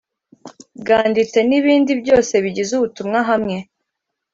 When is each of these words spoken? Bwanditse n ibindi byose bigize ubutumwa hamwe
Bwanditse 0.81 1.39
n 1.47 1.51
ibindi 1.59 1.91
byose 2.01 2.33
bigize 2.43 2.71
ubutumwa 2.75 3.19
hamwe 3.29 3.57